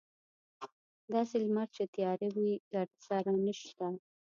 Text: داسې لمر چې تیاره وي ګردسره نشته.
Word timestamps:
داسې 1.13 1.35
لمر 1.43 1.67
چې 1.75 1.83
تیاره 1.95 2.27
وي 2.35 2.51
ګردسره 2.71 3.33
نشته. 3.45 3.87